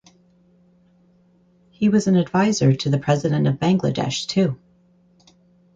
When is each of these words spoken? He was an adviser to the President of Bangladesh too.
He 1.69 1.87
was 1.87 2.07
an 2.07 2.15
adviser 2.17 2.73
to 2.75 2.89
the 2.89 2.97
President 2.97 3.45
of 3.45 3.57
Bangladesh 3.59 4.25
too. 4.25 4.57